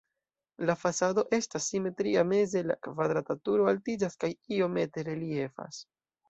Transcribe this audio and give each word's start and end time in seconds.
La 0.69 0.75
fasado 0.83 1.23
estas 1.37 1.67
simetria, 1.73 2.23
meze 2.31 2.63
la 2.71 2.77
kvadrata 2.87 3.37
turo 3.49 3.69
altiĝas 3.73 4.19
kaj 4.25 4.31
iomete 4.57 5.07
reliefas. 5.13 5.85